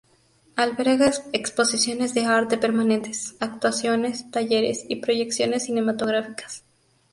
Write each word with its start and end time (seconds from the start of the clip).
Alberga 0.55 1.11
exposiciones 1.31 2.15
de 2.15 2.25
arte 2.25 2.57
permanentes, 2.57 3.35
actuaciones, 3.39 4.31
talleres 4.31 4.83
y 4.89 4.95
proyecciones 4.95 5.65
cinematográficas. 5.65 6.63